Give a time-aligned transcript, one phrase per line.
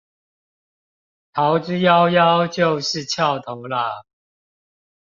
[1.31, 4.01] 逃之夭夭就是蹺頭啦